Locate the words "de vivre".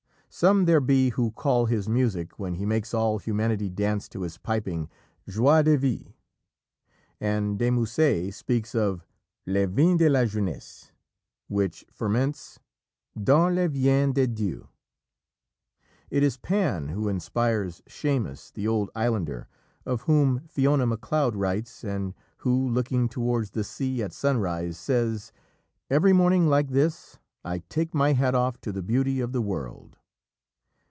5.63-6.13